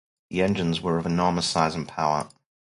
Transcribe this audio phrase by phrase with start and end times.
[0.31, 2.27] The engines were of enormous size and power.